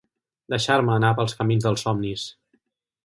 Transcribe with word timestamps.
Deixar-me 0.53 0.95
anar 0.95 1.11
pels 1.19 1.37
camins 1.41 1.67
dels 1.67 1.85
somnis... 1.89 2.25